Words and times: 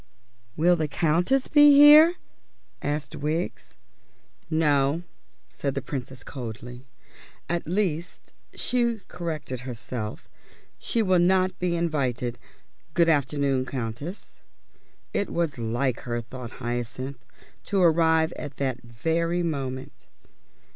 "Will 0.57 0.75
the 0.75 0.87
Countess 0.87 1.47
be 1.47 1.73
here?" 1.77 2.15
asked 2.81 3.15
Wiggs. 3.15 3.75
"No," 4.49 5.03
said 5.47 5.75
the 5.75 5.81
Princess 5.83 6.23
coldly. 6.23 6.87
"At 7.47 7.67
least," 7.67 8.33
she 8.55 9.01
corrected 9.07 9.59
herself, 9.59 10.27
"she 10.79 11.03
will 11.03 11.19
not 11.19 11.59
be 11.59 11.75
invited. 11.75 12.39
Good 12.95 13.09
afternoon, 13.09 13.63
Countess." 13.67 14.39
It 15.13 15.29
was 15.31 15.59
like 15.59 15.99
her, 15.99 16.19
thought 16.19 16.53
Hyacinth, 16.53 17.23
to 17.65 17.79
arrive 17.83 18.33
at 18.37 18.57
that 18.57 18.81
very 18.81 19.43
moment. 19.43 20.07